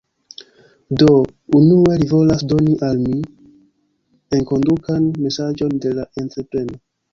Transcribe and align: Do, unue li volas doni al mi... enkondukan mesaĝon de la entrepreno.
Do, 1.01 1.09
unue 1.57 1.97
li 2.03 2.07
volas 2.13 2.41
doni 2.55 2.73
al 2.89 2.97
mi... 3.03 3.21
enkondukan 4.41 5.09
mesaĝon 5.29 5.81
de 5.87 5.97
la 6.01 6.11
entrepreno. 6.27 6.83